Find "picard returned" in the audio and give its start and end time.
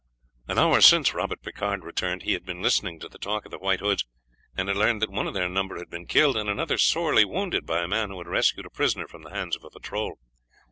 1.43-2.23